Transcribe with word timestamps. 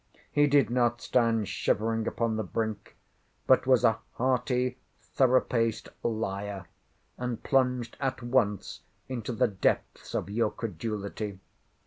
He 0.31 0.47
did 0.47 0.71
not 0.71 0.99
stand 0.99 1.47
shivering 1.47 2.07
upon 2.07 2.35
the 2.35 2.41
brink, 2.43 2.97
but 3.45 3.67
was 3.67 3.83
a 3.83 3.99
hearty 4.13 4.79
thoroughpaced 4.99 5.89
liar, 6.01 6.65
and 7.19 7.43
plunged 7.43 7.97
at 7.99 8.23
once 8.23 8.81
into 9.07 9.31
the 9.31 9.47
depths 9.47 10.15
of 10.15 10.27
your 10.27 10.49
credulity. 10.49 11.37